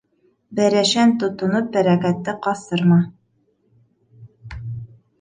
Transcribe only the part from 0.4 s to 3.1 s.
Бәрәшән тотоноп бәрәкәтте ҡасырма.